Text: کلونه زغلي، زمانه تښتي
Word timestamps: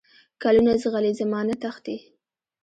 کلونه 0.41 0.73
زغلي، 0.83 1.11
زمانه 1.21 1.53
تښتي 1.61 1.97